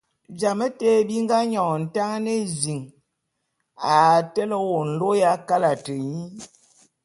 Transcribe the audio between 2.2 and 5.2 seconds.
ézin a tele wô nlô